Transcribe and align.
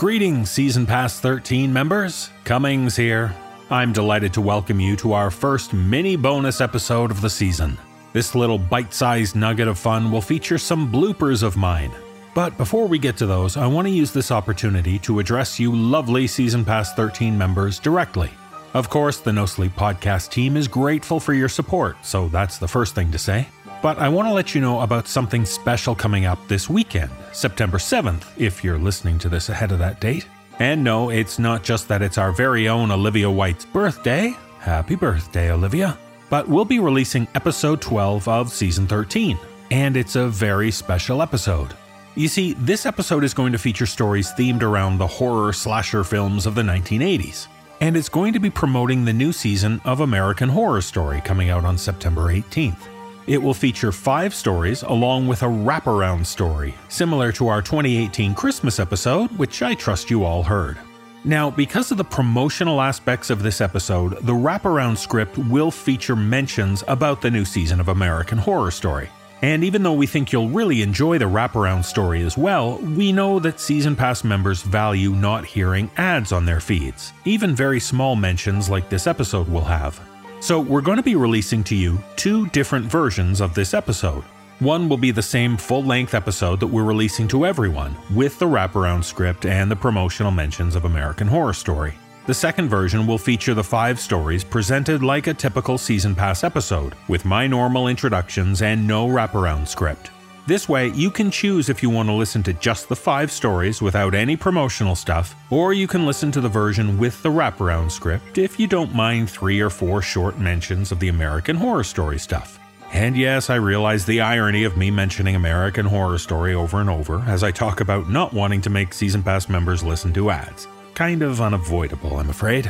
Greetings, 0.00 0.50
Season 0.50 0.86
Pass 0.86 1.20
13 1.20 1.70
members. 1.70 2.30
Cummings 2.44 2.96
here. 2.96 3.36
I'm 3.68 3.92
delighted 3.92 4.32
to 4.32 4.40
welcome 4.40 4.80
you 4.80 4.96
to 4.96 5.12
our 5.12 5.30
first 5.30 5.74
mini 5.74 6.16
bonus 6.16 6.62
episode 6.62 7.10
of 7.10 7.20
the 7.20 7.28
season. 7.28 7.76
This 8.14 8.34
little 8.34 8.56
bite 8.56 8.94
sized 8.94 9.36
nugget 9.36 9.68
of 9.68 9.78
fun 9.78 10.10
will 10.10 10.22
feature 10.22 10.56
some 10.56 10.90
bloopers 10.90 11.42
of 11.42 11.58
mine. 11.58 11.92
But 12.34 12.56
before 12.56 12.88
we 12.88 12.98
get 12.98 13.18
to 13.18 13.26
those, 13.26 13.58
I 13.58 13.66
want 13.66 13.88
to 13.88 13.92
use 13.92 14.10
this 14.10 14.30
opportunity 14.30 14.98
to 15.00 15.18
address 15.18 15.60
you 15.60 15.76
lovely 15.76 16.26
Season 16.26 16.64
Pass 16.64 16.94
13 16.94 17.36
members 17.36 17.78
directly. 17.78 18.30
Of 18.72 18.88
course, 18.88 19.18
the 19.18 19.34
No 19.34 19.44
Sleep 19.44 19.72
podcast 19.72 20.30
team 20.30 20.56
is 20.56 20.66
grateful 20.66 21.20
for 21.20 21.34
your 21.34 21.50
support, 21.50 21.98
so 22.06 22.28
that's 22.28 22.56
the 22.56 22.68
first 22.68 22.94
thing 22.94 23.12
to 23.12 23.18
say. 23.18 23.48
But 23.82 23.98
I 23.98 24.10
want 24.10 24.28
to 24.28 24.34
let 24.34 24.54
you 24.54 24.60
know 24.60 24.80
about 24.80 25.08
something 25.08 25.46
special 25.46 25.94
coming 25.94 26.26
up 26.26 26.38
this 26.48 26.68
weekend, 26.68 27.10
September 27.32 27.78
7th, 27.78 28.24
if 28.36 28.62
you're 28.62 28.78
listening 28.78 29.18
to 29.20 29.30
this 29.30 29.48
ahead 29.48 29.72
of 29.72 29.78
that 29.78 30.00
date. 30.00 30.26
And 30.58 30.84
no, 30.84 31.08
it's 31.08 31.38
not 31.38 31.62
just 31.62 31.88
that 31.88 32.02
it's 32.02 32.18
our 32.18 32.30
very 32.30 32.68
own 32.68 32.90
Olivia 32.90 33.30
White's 33.30 33.64
birthday. 33.64 34.36
Happy 34.58 34.96
birthday, 34.96 35.50
Olivia. 35.50 35.96
But 36.28 36.46
we'll 36.46 36.66
be 36.66 36.78
releasing 36.78 37.26
episode 37.34 37.80
12 37.80 38.28
of 38.28 38.52
season 38.52 38.86
13, 38.86 39.38
and 39.70 39.96
it's 39.96 40.14
a 40.14 40.28
very 40.28 40.70
special 40.70 41.22
episode. 41.22 41.74
You 42.14 42.28
see, 42.28 42.52
this 42.54 42.84
episode 42.84 43.24
is 43.24 43.32
going 43.32 43.52
to 43.52 43.58
feature 43.58 43.86
stories 43.86 44.32
themed 44.32 44.62
around 44.62 44.98
the 44.98 45.06
horror 45.06 45.54
slasher 45.54 46.04
films 46.04 46.44
of 46.44 46.54
the 46.54 46.62
1980s, 46.62 47.46
and 47.80 47.96
it's 47.96 48.10
going 48.10 48.34
to 48.34 48.40
be 48.40 48.50
promoting 48.50 49.06
the 49.06 49.12
new 49.12 49.32
season 49.32 49.80
of 49.86 50.00
American 50.00 50.50
Horror 50.50 50.82
Story 50.82 51.22
coming 51.22 51.48
out 51.48 51.64
on 51.64 51.78
September 51.78 52.32
18th. 52.32 52.88
It 53.30 53.40
will 53.40 53.54
feature 53.54 53.92
five 53.92 54.34
stories 54.34 54.82
along 54.82 55.28
with 55.28 55.44
a 55.44 55.46
wraparound 55.46 56.26
story, 56.26 56.74
similar 56.88 57.30
to 57.30 57.46
our 57.46 57.62
2018 57.62 58.34
Christmas 58.34 58.80
episode, 58.80 59.30
which 59.38 59.62
I 59.62 59.74
trust 59.74 60.10
you 60.10 60.24
all 60.24 60.42
heard. 60.42 60.78
Now, 61.22 61.48
because 61.48 61.92
of 61.92 61.96
the 61.96 62.02
promotional 62.02 62.80
aspects 62.80 63.30
of 63.30 63.44
this 63.44 63.60
episode, 63.60 64.18
the 64.26 64.32
wraparound 64.32 64.98
script 64.98 65.38
will 65.38 65.70
feature 65.70 66.16
mentions 66.16 66.82
about 66.88 67.22
the 67.22 67.30
new 67.30 67.44
season 67.44 67.78
of 67.78 67.86
American 67.86 68.36
Horror 68.36 68.72
Story. 68.72 69.08
And 69.42 69.62
even 69.62 69.84
though 69.84 69.92
we 69.92 70.08
think 70.08 70.32
you'll 70.32 70.48
really 70.48 70.82
enjoy 70.82 71.18
the 71.18 71.26
wraparound 71.26 71.84
story 71.84 72.22
as 72.22 72.36
well, 72.36 72.78
we 72.78 73.12
know 73.12 73.38
that 73.38 73.60
Season 73.60 73.94
Pass 73.94 74.24
members 74.24 74.62
value 74.62 75.10
not 75.10 75.44
hearing 75.44 75.88
ads 75.98 76.32
on 76.32 76.46
their 76.46 76.58
feeds, 76.58 77.12
even 77.24 77.54
very 77.54 77.78
small 77.78 78.16
mentions 78.16 78.68
like 78.68 78.88
this 78.88 79.06
episode 79.06 79.48
will 79.48 79.60
have. 79.60 80.00
So, 80.40 80.58
we're 80.58 80.80
going 80.80 80.96
to 80.96 81.02
be 81.02 81.16
releasing 81.16 81.62
to 81.64 81.76
you 81.76 82.02
two 82.16 82.46
different 82.48 82.86
versions 82.86 83.42
of 83.42 83.54
this 83.54 83.74
episode. 83.74 84.24
One 84.58 84.88
will 84.88 84.96
be 84.96 85.10
the 85.10 85.22
same 85.22 85.56
full 85.56 85.84
length 85.84 86.14
episode 86.14 86.60
that 86.60 86.66
we're 86.66 86.84
releasing 86.84 87.28
to 87.28 87.46
everyone, 87.46 87.94
with 88.14 88.38
the 88.38 88.46
wraparound 88.46 89.04
script 89.04 89.46
and 89.46 89.70
the 89.70 89.76
promotional 89.76 90.30
mentions 90.30 90.76
of 90.76 90.86
American 90.86 91.26
Horror 91.26 91.52
Story. 91.52 91.94
The 92.26 92.34
second 92.34 92.68
version 92.68 93.06
will 93.06 93.18
feature 93.18 93.54
the 93.54 93.64
five 93.64 93.98
stories 93.98 94.44
presented 94.44 95.02
like 95.02 95.26
a 95.26 95.34
typical 95.34 95.78
Season 95.78 96.14
Pass 96.14 96.44
episode, 96.44 96.94
with 97.08 97.24
my 97.24 97.46
normal 97.46 97.88
introductions 97.88 98.62
and 98.62 98.86
no 98.86 99.08
wraparound 99.08 99.66
script. 99.66 100.10
This 100.50 100.68
way, 100.68 100.88
you 100.88 101.12
can 101.12 101.30
choose 101.30 101.68
if 101.68 101.80
you 101.80 101.90
want 101.90 102.08
to 102.08 102.12
listen 102.12 102.42
to 102.42 102.52
just 102.52 102.88
the 102.88 102.96
five 102.96 103.30
stories 103.30 103.80
without 103.80 104.16
any 104.16 104.36
promotional 104.36 104.96
stuff, 104.96 105.36
or 105.48 105.72
you 105.72 105.86
can 105.86 106.06
listen 106.06 106.32
to 106.32 106.40
the 106.40 106.48
version 106.48 106.98
with 106.98 107.22
the 107.22 107.28
wraparound 107.28 107.92
script 107.92 108.36
if 108.36 108.58
you 108.58 108.66
don't 108.66 108.92
mind 108.92 109.30
three 109.30 109.60
or 109.60 109.70
four 109.70 110.02
short 110.02 110.40
mentions 110.40 110.90
of 110.90 110.98
the 110.98 111.06
American 111.06 111.54
Horror 111.54 111.84
Story 111.84 112.18
stuff. 112.18 112.58
And 112.92 113.16
yes, 113.16 113.48
I 113.48 113.54
realize 113.54 114.04
the 114.04 114.22
irony 114.22 114.64
of 114.64 114.76
me 114.76 114.90
mentioning 114.90 115.36
American 115.36 115.86
Horror 115.86 116.18
Story 116.18 116.52
over 116.52 116.80
and 116.80 116.90
over 116.90 117.20
as 117.28 117.44
I 117.44 117.52
talk 117.52 117.80
about 117.80 118.10
not 118.10 118.32
wanting 118.32 118.60
to 118.62 118.70
make 118.70 118.92
Season 118.92 119.22
Pass 119.22 119.48
members 119.48 119.84
listen 119.84 120.12
to 120.14 120.30
ads. 120.30 120.66
Kind 120.94 121.22
of 121.22 121.40
unavoidable, 121.40 122.16
I'm 122.16 122.28
afraid. 122.28 122.68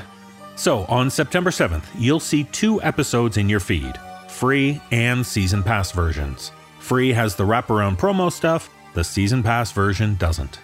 So, 0.55 0.85
on 0.85 1.09
September 1.09 1.49
7th, 1.49 1.85
you'll 1.97 2.21
see 2.21 2.45
two 2.45 2.83
episodes 2.83 3.39
in 3.39 3.49
your 3.49 3.59
feed 3.61 3.99
free 4.29 4.83
and 4.91 5.25
Season 5.25 5.63
Pass 5.63 5.93
versions. 5.93 6.53
Free 6.81 7.13
has 7.13 7.37
the 7.37 7.45
wraparound 7.45 7.99
promo 7.99 8.33
stuff, 8.33 8.69
the 8.95 9.05
Season 9.05 9.45
Pass 9.45 9.71
version 9.71 10.17
doesn't. 10.17 10.59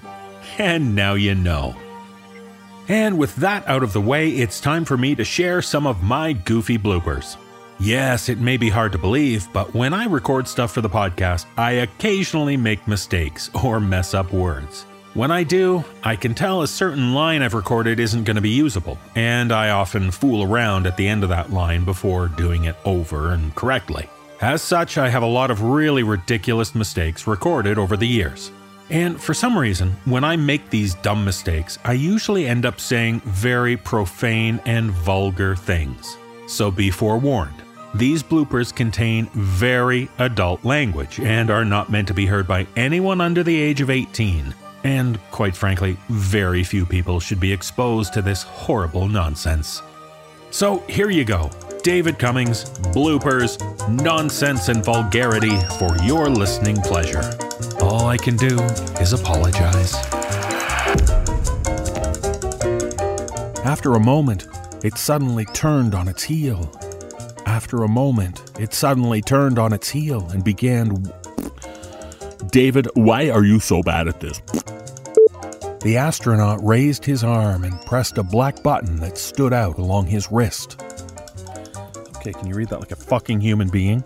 And 0.58 0.96
now 0.96 1.14
you 1.14 1.34
know. 1.34 1.76
And 2.88 3.18
with 3.18 3.36
that 3.36 3.66
out 3.68 3.82
of 3.82 3.92
the 3.92 4.00
way, 4.00 4.30
it's 4.30 4.60
time 4.60 4.84
for 4.84 4.96
me 4.96 5.14
to 5.14 5.24
share 5.24 5.62
some 5.62 5.86
of 5.86 6.02
my 6.02 6.32
goofy 6.32 6.78
bloopers. 6.78 7.36
Yes, 7.78 8.28
it 8.28 8.38
may 8.38 8.56
be 8.56 8.70
hard 8.70 8.92
to 8.92 8.98
believe, 8.98 9.46
but 9.52 9.74
when 9.74 9.92
I 9.92 10.06
record 10.06 10.48
stuff 10.48 10.72
for 10.72 10.80
the 10.80 10.88
podcast, 10.88 11.44
I 11.58 11.72
occasionally 11.72 12.56
make 12.56 12.88
mistakes 12.88 13.50
or 13.62 13.80
mess 13.80 14.14
up 14.14 14.32
words. 14.32 14.84
When 15.14 15.30
I 15.30 15.44
do, 15.44 15.84
I 16.02 16.16
can 16.16 16.34
tell 16.34 16.62
a 16.62 16.68
certain 16.68 17.14
line 17.14 17.42
I've 17.42 17.54
recorded 17.54 18.00
isn't 18.00 18.24
going 18.24 18.36
to 18.36 18.42
be 18.42 18.50
usable, 18.50 18.98
and 19.14 19.52
I 19.52 19.70
often 19.70 20.10
fool 20.10 20.42
around 20.42 20.86
at 20.86 20.96
the 20.96 21.08
end 21.08 21.22
of 21.22 21.28
that 21.28 21.52
line 21.52 21.84
before 21.84 22.28
doing 22.28 22.64
it 22.64 22.76
over 22.84 23.32
and 23.32 23.54
correctly. 23.54 24.08
As 24.40 24.60
such, 24.60 24.98
I 24.98 25.08
have 25.08 25.22
a 25.22 25.26
lot 25.26 25.50
of 25.50 25.62
really 25.62 26.02
ridiculous 26.02 26.74
mistakes 26.74 27.26
recorded 27.26 27.78
over 27.78 27.96
the 27.96 28.06
years. 28.06 28.52
And 28.90 29.18
for 29.18 29.32
some 29.32 29.58
reason, 29.58 29.96
when 30.04 30.24
I 30.24 30.36
make 30.36 30.68
these 30.68 30.94
dumb 30.96 31.24
mistakes, 31.24 31.78
I 31.84 31.94
usually 31.94 32.46
end 32.46 32.66
up 32.66 32.78
saying 32.78 33.20
very 33.20 33.78
profane 33.78 34.60
and 34.66 34.90
vulgar 34.90 35.56
things. 35.56 36.18
So 36.48 36.70
be 36.70 36.90
forewarned. 36.90 37.62
These 37.94 38.22
bloopers 38.22 38.74
contain 38.74 39.26
very 39.32 40.10
adult 40.18 40.66
language 40.66 41.18
and 41.18 41.50
are 41.50 41.64
not 41.64 41.90
meant 41.90 42.08
to 42.08 42.14
be 42.14 42.26
heard 42.26 42.46
by 42.46 42.66
anyone 42.76 43.22
under 43.22 43.42
the 43.42 43.58
age 43.58 43.80
of 43.80 43.88
18. 43.88 44.54
And 44.84 45.18
quite 45.30 45.56
frankly, 45.56 45.96
very 46.10 46.62
few 46.62 46.84
people 46.84 47.20
should 47.20 47.40
be 47.40 47.52
exposed 47.52 48.12
to 48.12 48.22
this 48.22 48.42
horrible 48.42 49.08
nonsense. 49.08 49.80
So 50.50 50.80
here 50.88 51.08
you 51.08 51.24
go 51.24 51.50
David 51.86 52.18
Cummings, 52.18 52.64
bloopers, 52.92 53.60
nonsense, 53.88 54.68
and 54.68 54.84
vulgarity 54.84 55.56
for 55.78 55.96
your 55.98 56.28
listening 56.28 56.74
pleasure. 56.78 57.22
All 57.80 58.06
I 58.06 58.16
can 58.16 58.36
do 58.36 58.60
is 59.00 59.12
apologize. 59.12 59.94
After 63.64 63.94
a 63.94 64.00
moment, 64.00 64.48
it 64.82 64.98
suddenly 64.98 65.44
turned 65.44 65.94
on 65.94 66.08
its 66.08 66.24
heel. 66.24 66.76
After 67.46 67.84
a 67.84 67.88
moment, 67.88 68.50
it 68.58 68.74
suddenly 68.74 69.22
turned 69.22 69.56
on 69.56 69.72
its 69.72 69.88
heel 69.88 70.28
and 70.30 70.42
began. 70.42 71.04
David, 72.50 72.88
why 72.94 73.30
are 73.30 73.44
you 73.44 73.60
so 73.60 73.80
bad 73.84 74.08
at 74.08 74.18
this? 74.18 74.40
The 75.82 75.98
astronaut 75.98 76.58
raised 76.64 77.04
his 77.04 77.22
arm 77.22 77.62
and 77.62 77.80
pressed 77.82 78.18
a 78.18 78.24
black 78.24 78.60
button 78.64 78.96
that 78.96 79.16
stood 79.16 79.52
out 79.52 79.78
along 79.78 80.06
his 80.06 80.32
wrist. 80.32 80.82
Okay, 82.26 82.36
can 82.40 82.48
you 82.48 82.56
read 82.56 82.70
that 82.70 82.80
like 82.80 82.90
a 82.90 82.96
fucking 82.96 83.40
human 83.40 83.68
being? 83.68 84.02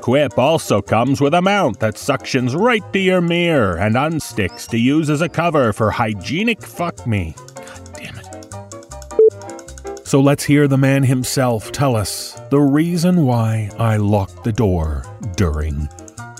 Quip 0.00 0.38
also 0.38 0.80
comes 0.80 1.20
with 1.20 1.34
a 1.34 1.42
mount 1.42 1.80
that 1.80 1.94
suctions 1.94 2.56
right 2.56 2.84
to 2.92 3.00
your 3.00 3.20
mirror 3.20 3.78
and 3.78 3.96
unsticks 3.96 4.68
to 4.68 4.78
use 4.78 5.10
as 5.10 5.20
a 5.20 5.28
cover 5.28 5.72
for 5.72 5.90
hygienic 5.90 6.62
fuck 6.62 7.04
me. 7.04 7.34
God 7.56 7.90
damn 7.94 8.16
it. 8.16 10.06
So 10.06 10.20
let's 10.20 10.44
hear 10.44 10.68
the 10.68 10.78
man 10.78 11.02
himself 11.02 11.72
tell 11.72 11.96
us 11.96 12.40
the 12.50 12.60
reason 12.60 13.24
why 13.26 13.70
I 13.76 13.96
locked 13.96 14.44
the 14.44 14.52
door 14.52 15.02
during 15.34 15.88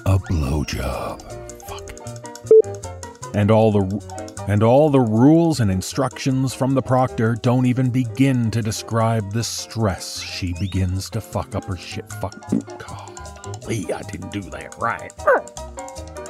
a 0.07 0.21
blowjob. 0.21 1.21
Fuck. 1.67 3.35
And 3.35 3.51
all 3.51 3.73
the 3.73 4.28
and 4.49 4.63
all 4.63 4.89
the 4.89 4.99
rules 4.99 5.61
and 5.61 5.71
instructions 5.71 6.55
from 6.55 6.75
the 6.75 6.81
proctor 6.81 7.37
don't 7.43 7.67
even 7.67 7.91
begin 7.91 8.51
to 8.51 8.63
describe 8.63 9.31
the 9.31 9.45
stress 9.45 10.21
she 10.21 10.55
begins 10.55 11.11
to 11.11 11.21
fuck 11.21 11.55
up 11.55 11.67
her 11.67 11.77
shit. 11.77 12.11
Fuck. 12.15 12.51
Golly, 12.79 13.93
I 13.93 14.01
didn't 14.11 14.33
do 14.33 14.41
that 14.41 14.75
right. 14.79 15.13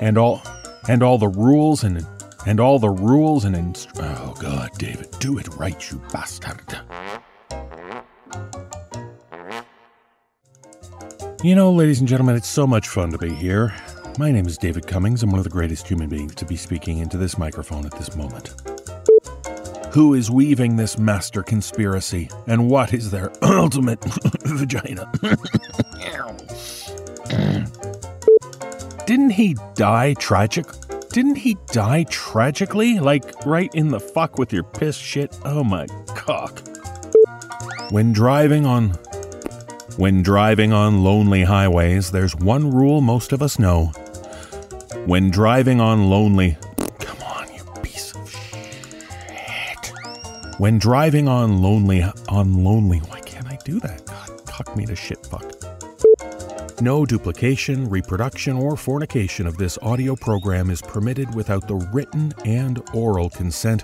And 0.02 0.18
all, 0.18 0.42
and 0.88 1.02
all 1.02 1.16
the 1.16 1.28
rules 1.28 1.84
and 1.84 2.04
and 2.46 2.60
all 2.60 2.78
the 2.78 2.90
rules 2.90 3.44
and 3.44 3.54
inst- 3.54 3.90
oh 3.96 4.34
god, 4.40 4.70
David, 4.78 5.10
do 5.20 5.38
it 5.38 5.48
right, 5.56 5.90
you 5.90 6.00
bastard. 6.12 6.78
You 11.44 11.54
know, 11.54 11.70
ladies 11.72 12.00
and 12.00 12.08
gentlemen, 12.08 12.34
it's 12.34 12.48
so 12.48 12.66
much 12.66 12.88
fun 12.88 13.12
to 13.12 13.19
be 13.19 13.32
here. 13.32 13.75
My 14.19 14.31
name 14.32 14.49
is 14.49 14.59
David 14.59 14.85
Cummings. 14.85 15.23
I'm 15.23 15.31
one 15.31 15.38
of 15.38 15.44
the 15.44 15.50
greatest 15.50 15.87
human 15.87 16.09
beings 16.09 16.35
to 16.35 16.44
be 16.44 16.56
speaking 16.56 16.99
into 16.99 17.17
this 17.17 17.38
microphone 17.38 17.87
at 17.87 17.93
this 17.93 18.17
moment. 18.17 18.53
Who 19.93 20.15
is 20.15 20.29
weaving 20.29 20.75
this 20.75 20.99
master 20.99 21.44
conspiracy, 21.44 22.29
and 22.49 22.69
what 22.69 22.93
is 22.93 23.12
their 23.12 23.31
ultimate 23.43 24.05
vagina? 24.43 25.09
Didn't 29.06 29.31
he 29.31 29.55
die 29.75 30.15
tragic? 30.15 30.67
Didn't 31.11 31.37
he 31.37 31.56
die 31.69 32.05
tragically? 32.11 32.99
Like 32.99 33.47
right 33.47 33.73
in 33.73 33.87
the 33.87 34.00
fuck 34.00 34.37
with 34.37 34.53
your 34.53 34.65
piss 34.65 34.97
shit? 34.97 35.38
Oh 35.44 35.62
my 35.62 35.87
cock. 36.09 36.61
When 37.91 38.12
driving 38.12 38.67
on 38.67 38.99
when 39.97 40.25
driving 40.25 40.73
on 40.73 41.05
lonely 41.05 41.44
highways, 41.44 42.11
there's 42.11 42.35
one 42.35 42.73
rule 42.73 43.00
most 43.00 43.32
of 43.32 43.43
us 43.43 43.61
know 43.61 43.93
when 45.06 45.30
driving 45.30 45.80
on 45.80 46.10
lonely. 46.10 46.56
Come 46.98 47.22
on, 47.22 47.54
you 47.54 47.64
piece 47.82 48.14
of 48.14 48.30
shit. 48.30 49.92
When 50.58 50.78
driving 50.78 51.28
on 51.28 51.62
lonely, 51.62 52.04
on 52.28 52.64
lonely, 52.64 52.98
why 52.98 53.20
can't 53.20 53.46
I 53.46 53.58
do 53.64 53.80
that? 53.80 54.04
God, 54.06 54.46
cuck 54.46 54.76
me 54.76 54.84
to 54.86 54.96
shit 54.96 55.24
fuck. 55.26 55.44
No 56.80 57.04
duplication, 57.04 57.90
reproduction, 57.90 58.56
or 58.56 58.76
fornication 58.76 59.48
of 59.48 59.56
this 59.56 59.76
audio 59.82 60.14
program 60.14 60.70
is 60.70 60.80
permitted 60.80 61.34
without 61.34 61.66
the 61.66 61.74
written 61.74 62.32
and 62.44 62.80
oral 62.94 63.30
consent. 63.30 63.82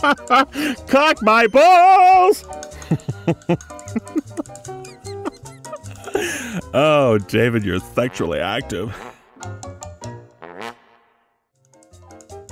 Cock 0.86 1.22
my 1.22 1.46
balls! 1.46 2.44
oh, 6.74 7.16
David, 7.26 7.64
you're 7.64 7.80
sexually 7.80 8.40
active. 8.40 8.94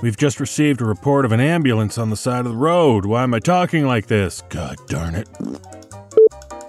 We've 0.01 0.17
just 0.17 0.39
received 0.39 0.81
a 0.81 0.85
report 0.85 1.25
of 1.25 1.31
an 1.31 1.39
ambulance 1.39 1.97
on 1.97 2.09
the 2.11 2.17
side 2.17 2.45
of 2.45 2.51
the 2.51 2.57
road. 2.57 3.05
Why 3.05 3.23
am 3.23 3.33
I 3.33 3.39
talking 3.39 3.85
like 3.85 4.07
this? 4.07 4.43
God 4.49 4.77
darn 4.87 5.15
it. 5.15 5.27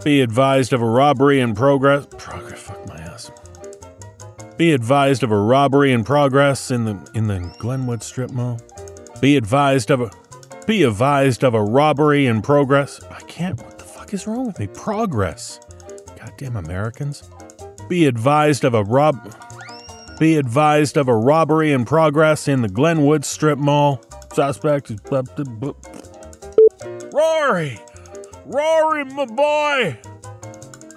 Be 0.02 0.22
advised 0.22 0.72
of 0.72 0.80
a 0.80 0.88
robbery 0.88 1.40
in 1.40 1.54
progress. 1.54 2.06
Progress, 2.16 2.60
fuck 2.60 2.86
my 2.88 2.96
ass. 2.96 3.30
Be 4.56 4.72
advised 4.72 5.22
of 5.22 5.30
a 5.30 5.36
robbery 5.36 5.92
in 5.92 6.04
progress 6.04 6.70
in 6.70 6.84
the 6.84 7.10
in 7.14 7.26
the 7.26 7.54
Glenwood 7.58 8.02
strip 8.02 8.30
mall. 8.30 8.58
Be 9.20 9.36
advised 9.36 9.90
of 9.90 10.00
a 10.00 10.10
be 10.66 10.82
advised 10.84 11.44
of 11.44 11.54
a 11.54 11.62
robbery 11.62 12.26
in 12.26 12.40
progress. 12.40 13.00
I 13.10 13.20
can't. 13.20 13.60
What 13.62 13.78
the 13.78 13.84
fuck 13.84 14.14
is 14.14 14.26
wrong 14.26 14.46
with 14.46 14.58
me? 14.58 14.68
Progress. 14.68 15.60
Goddamn 16.18 16.56
Americans. 16.56 17.28
Be 17.88 18.06
advised 18.06 18.64
of 18.64 18.74
a 18.74 18.84
rob. 18.84 19.34
Be 20.18 20.36
advised 20.36 20.96
of 20.96 21.06
a 21.06 21.14
robbery 21.14 21.72
in 21.72 21.84
progress 21.84 22.48
in 22.48 22.62
the 22.62 22.68
Glenwood 22.68 23.24
strip 23.24 23.56
mall. 23.56 24.02
Suspect 24.32 24.90
is. 24.90 25.00
Rory! 27.12 27.78
Rory, 28.44 29.04
my 29.04 29.26
boy! 29.26 29.98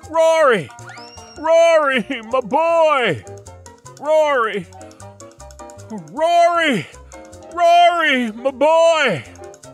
Rory! 0.09 0.69
Rory, 1.37 2.21
my 2.31 2.41
boy! 2.41 3.23
Rory! 3.99 4.65
Rory! 6.11 6.87
Rory, 7.53 8.31
my 8.31 8.51
boy! 8.51 9.23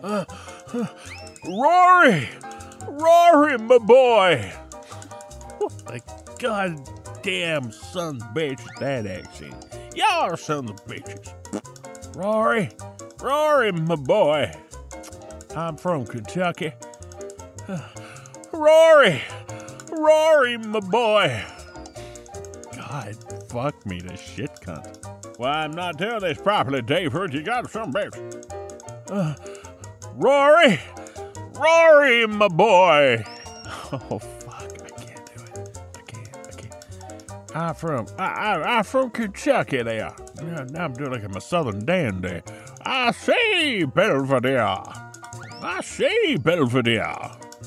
Uh, 0.03 0.25
Rory! 1.47 2.29
Rory, 2.87 3.57
my 3.57 3.77
boy! 3.77 4.53
Oh 5.61 5.69
my 5.85 6.01
goddamn 7.27 7.71
son 7.73 8.19
bitch 8.33 8.63
that 8.79 9.05
accent. 9.05 9.53
Y'all 9.93 10.31
are 10.31 10.37
sons 10.37 10.69
of 10.69 10.85
bitches. 10.85 11.33
Rory! 12.15 12.69
Rory, 13.21 13.73
my 13.73 13.95
boy! 13.95 14.49
I'm 15.55 15.75
from 15.75 16.05
Kentucky. 16.05 16.71
Rory! 18.53 19.21
Rory, 19.91 20.57
my 20.57 20.79
boy! 20.79 21.43
God, 22.73 23.17
fuck 23.49 23.85
me, 23.85 23.99
this 23.99 24.21
shit 24.21 24.51
cunt. 24.61 25.37
Why, 25.37 25.63
I'm 25.65 25.71
not 25.71 25.97
doing 25.97 26.21
this 26.21 26.37
properly, 26.37 26.81
David. 26.81 27.33
You 27.33 27.43
got 27.43 27.69
some 27.69 27.91
bitch. 27.91 28.15
Uh, 29.09 29.35
Rory! 30.13 30.79
Rory, 31.55 32.25
my 32.27 32.47
boy! 32.47 33.25
Oh, 33.89 34.19
I'm 37.57 37.73
from, 37.73 38.05
I, 38.19 38.23
I, 38.23 38.77
I'm 38.77 38.83
from 38.83 39.09
Kentucky 39.09 39.81
there. 39.81 40.13
Now 40.43 40.85
I'm 40.85 40.93
doing 40.93 41.09
like 41.09 41.23
I'm 41.23 41.35
a 41.35 41.41
southern 41.41 41.85
dandy. 41.85 42.43
I 42.83 43.09
say, 43.11 43.83
Belvedere. 43.83 44.61
I 44.61 45.81
say, 45.81 46.35
Belvedere. 46.35 47.15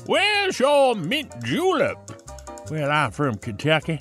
Where's 0.05 0.61
your 0.61 0.95
mint 0.95 1.33
julep? 1.43 2.09
Well, 2.71 2.89
I'm 2.89 3.11
from 3.11 3.35
Kentucky. 3.35 3.99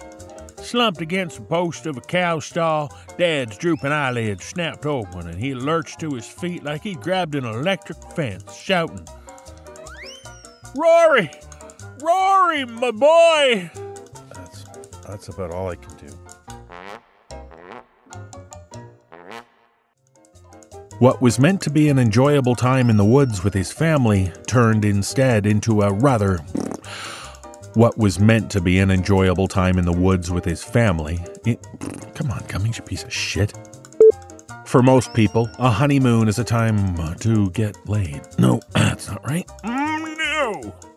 Slumped 0.58 1.00
against 1.00 1.38
the 1.38 1.42
post 1.42 1.86
of 1.86 1.96
a 1.96 2.02
cow 2.02 2.38
stall, 2.38 2.96
Dad's 3.18 3.58
drooping 3.58 3.90
eyelids 3.90 4.44
snapped 4.44 4.86
open, 4.86 5.26
and 5.26 5.40
he 5.40 5.54
lurched 5.56 5.98
to 6.00 6.14
his 6.14 6.26
feet 6.26 6.62
like 6.62 6.84
he'd 6.84 7.00
grabbed 7.00 7.34
an 7.34 7.44
electric 7.44 7.98
fence, 8.12 8.54
shouting, 8.54 9.08
Rory! 10.76 11.32
Rory, 12.00 12.64
my 12.64 12.92
boy! 12.92 13.89
That's, 15.10 15.28
about 15.28 15.50
all 15.50 15.68
I 15.68 15.74
can 15.74 15.96
do. 15.96 16.06
What 21.00 21.20
was 21.20 21.38
meant 21.38 21.60
to 21.62 21.70
be 21.70 21.88
an 21.88 21.98
enjoyable 21.98 22.54
time 22.54 22.88
in 22.90 22.96
the 22.96 23.04
woods 23.04 23.42
with 23.42 23.52
his 23.52 23.72
family 23.72 24.32
turned 24.46 24.84
instead 24.84 25.46
into 25.46 25.82
a 25.82 25.92
rather. 25.92 26.38
What 27.74 27.98
was 27.98 28.20
meant 28.20 28.50
to 28.52 28.60
be 28.60 28.78
an 28.78 28.90
enjoyable 28.90 29.48
time 29.48 29.78
in 29.78 29.84
the 29.84 29.92
woods 29.92 30.30
with 30.30 30.44
his 30.44 30.62
family. 30.62 31.18
It, 31.44 31.58
come 32.14 32.30
on, 32.30 32.40
Cummings, 32.44 32.78
you 32.78 32.84
piece 32.84 33.02
of 33.02 33.12
shit. 33.12 33.52
For 34.64 34.82
most 34.82 35.12
people, 35.12 35.50
a 35.58 35.70
honeymoon 35.70 36.28
is 36.28 36.38
a 36.38 36.44
time 36.44 37.16
to 37.16 37.50
get 37.50 37.76
laid. 37.88 38.20
No, 38.38 38.60
that's 38.74 39.08
not 39.08 39.26
right. 39.26 39.46
Mm, 39.64 40.18
no! 40.18 40.89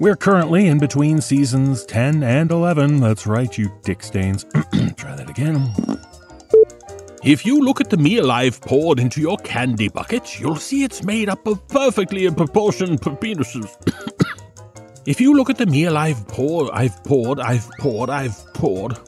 We're 0.00 0.16
currently 0.16 0.66
in 0.66 0.78
between 0.78 1.20
seasons 1.20 1.84
10 1.84 2.24
and 2.24 2.50
11. 2.50 2.98
That's 3.00 3.26
right, 3.26 3.56
you 3.56 3.72
dick 3.84 4.02
stains. 4.02 4.44
Try 4.96 5.14
that 5.14 5.30
again. 5.30 5.72
If 7.22 7.46
you 7.46 7.60
look 7.60 7.80
at 7.80 7.90
the 7.90 7.96
meal 7.96 8.32
I've 8.32 8.60
poured 8.60 8.98
into 8.98 9.20
your 9.20 9.36
candy 9.38 9.88
bucket, 9.88 10.38
you'll 10.40 10.56
see 10.56 10.82
it's 10.82 11.04
made 11.04 11.28
up 11.28 11.46
of 11.46 11.66
perfectly 11.68 12.28
proportioned 12.30 13.00
penises. 13.02 13.70
if 15.06 15.20
you 15.20 15.34
look 15.34 15.48
at 15.48 15.58
the 15.58 15.66
meal 15.66 15.96
I've 15.96 16.26
poured, 16.26 16.70
I've 16.72 17.02
poured, 17.04 17.38
I've 17.38 17.70
poured, 17.78 18.10
I've 18.10 18.36
poured. 18.52 18.98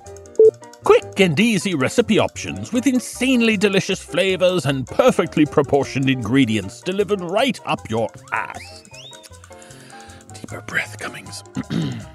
Quick 0.85 1.19
and 1.19 1.38
easy 1.41 1.75
recipe 1.75 2.21
options 2.21 2.73
with 2.73 2.87
insanely 2.87 3.56
delicious 3.56 4.00
flavors 4.00 4.67
and 4.67 4.87
perfectly 4.87 5.44
proportioned 5.44 6.09
ingredients 6.09 6.81
delivered 6.81 7.21
right 7.21 7.59
up 7.67 7.91
your 7.91 8.09
ass. 8.33 8.85
Deeper 10.41 10.61
breath, 10.62 10.99
Cummings. 10.99 11.43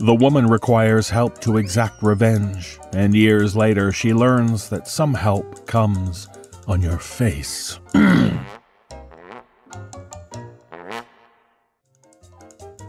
The 0.00 0.14
woman 0.14 0.46
requires 0.46 1.10
help 1.10 1.40
to 1.40 1.56
exact 1.56 2.04
revenge, 2.04 2.78
and 2.92 3.16
years 3.16 3.56
later 3.56 3.90
she 3.90 4.14
learns 4.14 4.68
that 4.68 4.86
some 4.86 5.12
help 5.12 5.66
comes 5.66 6.28
on 6.68 6.80
your 6.80 6.98
face. 6.98 7.80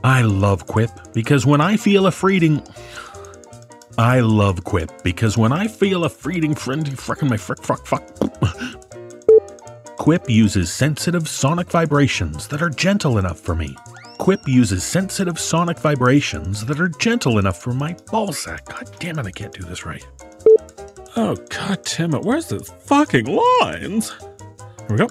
I 0.04 0.22
love 0.22 0.68
Quip 0.68 0.92
because 1.12 1.48
when 1.48 1.62
I 1.62 1.78
feel 1.78 2.06
a 2.06 2.12
freeing. 2.12 2.62
I 3.98 4.20
love 4.20 4.64
Quip 4.64 5.02
because 5.04 5.36
when 5.36 5.52
I 5.52 5.68
feel 5.68 6.04
a 6.04 6.10
freeing 6.10 6.54
friendly 6.54 6.92
frickin' 6.92 7.28
my 7.28 7.38
frick 7.38 7.64
fuck 7.64 7.88
fuck. 7.88 8.08
Quip 9.98 10.30
uses 10.30 10.72
sensitive 10.72 11.28
sonic 11.28 11.72
vibrations 11.72 12.48
that 12.50 12.62
are 12.62 12.70
gentle 12.70 13.18
enough 13.18 13.40
for 13.40 13.56
me 13.56 13.76
Quip 14.30 14.48
uses 14.48 14.84
sensitive 14.84 15.40
sonic 15.40 15.80
vibrations 15.80 16.64
that 16.68 16.80
are 16.80 16.88
gentle 16.88 17.40
enough 17.40 17.58
for 17.58 17.74
my 17.74 17.96
ballsack. 18.12 18.60
Ah, 18.70 18.82
god 18.82 19.00
damn 19.00 19.18
it, 19.18 19.26
I 19.26 19.32
can't 19.32 19.52
do 19.52 19.64
this 19.64 19.88
right. 19.88 20.06
Oh, 21.16 21.36
god 21.50 21.80
damn 21.84 22.14
it, 22.14 22.22
where's 22.22 22.46
the 22.46 22.60
fucking 22.60 23.26
lines? 23.26 24.12
Here 24.88 24.88
we 24.88 24.98
go. 24.98 25.08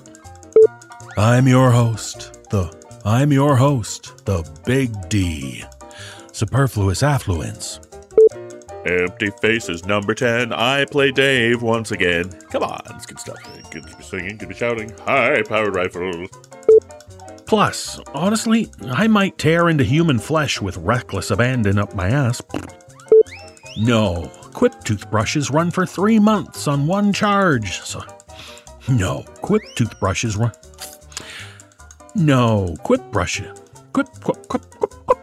I'm 1.17 1.49
your 1.49 1.73
host, 1.73 2.49
the 2.51 2.73
I'm 3.05 3.33
your 3.33 3.57
host, 3.57 4.25
the 4.25 4.49
Big 4.65 4.93
D. 5.09 5.65
Superfluous 6.31 7.03
affluence. 7.03 7.81
Empty 8.87 9.31
faces, 9.43 9.85
number 9.85 10.15
10. 10.15 10.53
I 10.53 10.85
play 10.85 11.11
Dave 11.11 11.61
once 11.61 11.91
again. 11.91 12.31
Come 12.53 12.63
on, 12.63 12.83
it's 12.91 13.07
good 13.07 13.19
stuff. 13.19 13.39
Good 13.73 13.85
to 13.85 13.97
be 13.97 14.03
singing, 14.05 14.37
good 14.37 14.39
to 14.39 14.47
be 14.47 14.55
shouting. 14.55 14.91
High 14.99 15.43
powered 15.43 15.75
rifles. 15.75 16.31
Plus, 17.49 17.99
honestly, 18.13 18.69
I 18.91 19.09
might 19.09 19.39
tear 19.39 19.71
into 19.71 19.83
human 19.83 20.19
flesh 20.19 20.61
with 20.61 20.77
reckless 20.77 21.31
abandon 21.31 21.79
up 21.79 21.95
my 21.95 22.11
ass. 22.11 22.43
No, 23.79 24.31
Quip 24.53 24.85
toothbrushes 24.85 25.51
run 25.51 25.71
for 25.71 25.87
three 25.87 26.19
months 26.19 26.69
on 26.69 26.87
one 26.87 27.11
charge, 27.11 27.81
so. 27.81 28.03
No, 28.87 29.23
Quip 29.41 29.63
toothbrushes 29.77 30.37
run. 30.37 30.53
No, 32.15 32.77
Quip 32.83 33.01
brushes. 33.11 33.59
Quip, 33.95 34.09
quip, 34.23 34.47
quip, 34.47 34.69
quip, 34.69 34.91
quip. 35.07 35.19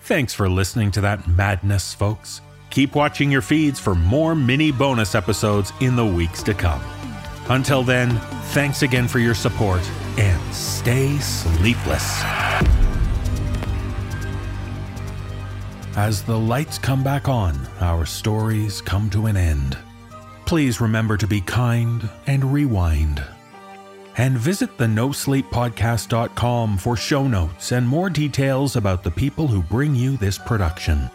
Thanks 0.00 0.34
for 0.34 0.48
listening 0.48 0.90
to 0.92 1.00
that 1.02 1.28
madness, 1.28 1.94
folks. 1.94 2.40
Keep 2.70 2.94
watching 2.94 3.30
your 3.30 3.42
feeds 3.42 3.80
for 3.80 3.94
more 3.94 4.34
mini 4.34 4.70
bonus 4.72 5.14
episodes 5.14 5.72
in 5.80 5.96
the 5.96 6.06
weeks 6.06 6.42
to 6.44 6.54
come. 6.54 6.82
Until 7.48 7.82
then, 7.82 8.18
thanks 8.52 8.82
again 8.82 9.08
for 9.08 9.18
your 9.18 9.34
support 9.34 9.82
and 10.18 10.54
stay 10.54 11.18
sleepless. 11.18 12.22
as 15.98 16.22
the 16.22 16.38
lights 16.38 16.78
come 16.78 17.02
back 17.02 17.28
on, 17.28 17.58
our 17.80 18.06
stories 18.06 18.80
come 18.80 19.10
to 19.10 19.26
an 19.26 19.36
end. 19.36 19.76
Please 20.46 20.80
remember 20.80 21.16
to 21.16 21.26
be 21.26 21.40
kind 21.40 22.08
and 22.28 22.52
rewind. 22.52 23.20
And 24.16 24.38
visit 24.38 24.78
the 24.78 24.86
nosleeppodcast.com 24.86 26.78
for 26.78 26.96
show 26.96 27.26
notes 27.26 27.72
and 27.72 27.86
more 27.86 28.10
details 28.10 28.76
about 28.76 29.02
the 29.02 29.10
people 29.10 29.48
who 29.48 29.60
bring 29.60 29.96
you 29.96 30.16
this 30.16 30.38
production. 30.38 31.10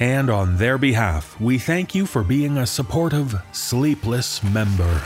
And 0.00 0.30
on 0.30 0.58
their 0.58 0.78
behalf, 0.78 1.38
we 1.40 1.58
thank 1.58 1.92
you 1.94 2.06
for 2.06 2.22
being 2.22 2.56
a 2.56 2.66
supportive, 2.66 3.34
sleepless 3.52 4.42
member. 4.44 5.02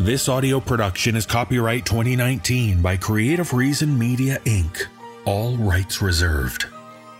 This 0.00 0.28
audio 0.28 0.58
production 0.58 1.14
is 1.14 1.24
copyright 1.24 1.86
2019 1.86 2.82
by 2.82 2.96
Creative 2.96 3.50
Reason 3.52 3.96
Media 3.96 4.40
Inc., 4.44 4.86
all 5.24 5.56
rights 5.56 6.02
reserved. 6.02 6.66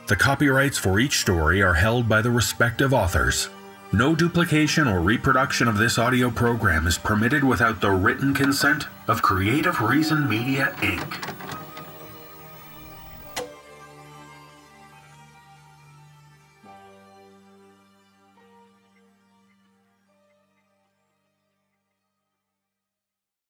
The 0.08 0.16
copyrights 0.16 0.78
for 0.78 0.98
each 0.98 1.18
story 1.18 1.62
are 1.62 1.74
held 1.74 2.08
by 2.08 2.22
the 2.22 2.30
respective 2.30 2.92
authors. 2.92 3.48
No 3.92 4.16
duplication 4.16 4.88
or 4.88 5.00
reproduction 5.00 5.68
of 5.68 5.78
this 5.78 5.96
audio 5.96 6.28
program 6.28 6.88
is 6.88 6.98
permitted 6.98 7.44
without 7.44 7.80
the 7.80 7.90
written 7.90 8.34
consent 8.34 8.84
of 9.06 9.22
Creative 9.22 9.80
Reason 9.80 10.28
Media 10.28 10.74
Inc. 10.78 11.35